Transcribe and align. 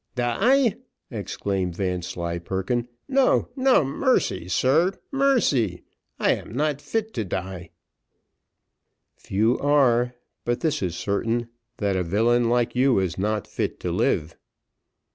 "Die!" 0.15 0.77
exclaimed 1.11 1.75
Vanslyperken, 1.75 2.87
"no 3.07 3.49
no 3.55 3.83
mercy, 3.85 4.49
sir 4.49 4.93
mercy. 5.11 5.83
I 6.19 6.31
am 6.31 6.53
not 6.53 6.81
fit 6.81 7.13
to 7.13 7.23
die." 7.23 7.69
"Few 9.15 9.59
are 9.59 10.15
but 10.43 10.61
this 10.61 10.81
is 10.81 10.95
certain 10.95 11.49
that 11.77 11.95
a 11.95 12.01
villain 12.01 12.49
like 12.49 12.75
you 12.75 12.97
is 12.97 13.19
not 13.19 13.45
fit 13.45 13.79
to 13.81 13.91
live." 13.91 14.35